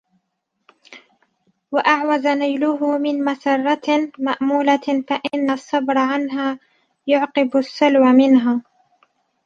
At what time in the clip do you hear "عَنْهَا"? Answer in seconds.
5.97-6.59